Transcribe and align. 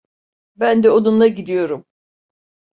Ben 0.55 0.83
de 0.83 0.89
onunla 0.91 1.27
gidiyorum. 1.27 1.85